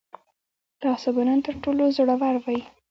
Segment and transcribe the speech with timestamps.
[0.81, 2.59] تاسو به نن تر ټولو زړور وئ.